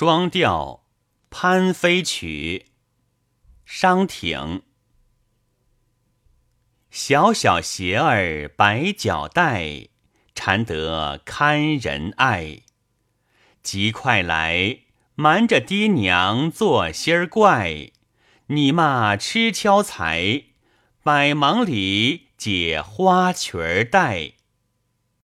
[0.00, 0.84] 双调
[1.28, 2.66] 潘飞曲，
[3.64, 4.62] 商挺。
[6.88, 9.88] 小小鞋儿白脚带，
[10.36, 12.60] 缠得堪人爱。
[13.60, 14.82] 急快来，
[15.16, 17.90] 瞒着爹娘做心儿怪。
[18.46, 20.44] 你骂吃敲财，
[21.02, 24.34] 百忙里解花裙儿带。